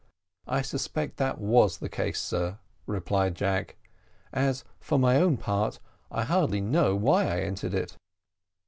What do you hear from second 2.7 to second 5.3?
replied Jack; "as for my